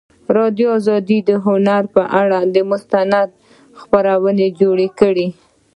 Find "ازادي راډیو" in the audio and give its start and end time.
0.77-1.27